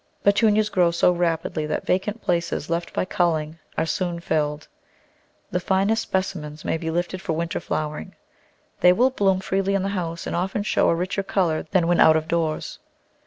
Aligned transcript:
Petunias 0.23 0.69
grow 0.69 0.89
so 0.89 1.11
rapidly 1.11 1.67
that 1.67 1.85
vacant 1.85 2.23
places 2.23 2.71
left 2.71 2.91
by 2.91 3.05
culling 3.05 3.59
are 3.77 3.85
soon 3.85 4.19
filled. 4.19 4.67
The 5.51 5.59
finest 5.59 6.01
specimens 6.01 6.65
may 6.65 6.75
be 6.75 6.89
lifted 6.89 7.21
for 7.21 7.33
winter 7.33 7.59
flowering. 7.59 8.15
They 8.79 8.93
will 8.93 9.11
bloom 9.11 9.41
freely 9.41 9.75
in 9.75 9.83
the 9.83 9.89
house 9.89 10.25
and 10.25 10.35
often 10.35 10.63
show 10.63 10.89
a 10.89 10.95
richer 10.95 11.21
colour 11.21 11.67
than 11.69 11.87
when 11.87 11.99
out 11.99 12.15
of 12.17 12.27
doors. 12.27 12.79